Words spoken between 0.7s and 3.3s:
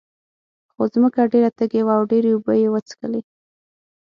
خو ځمکه ډېره تږې وه او ډېرې اوبه یې وڅکلې.